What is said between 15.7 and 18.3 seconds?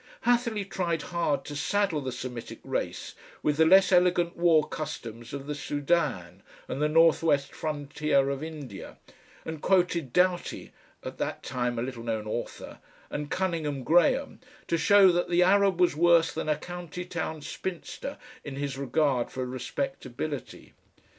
was worse than a county town spinster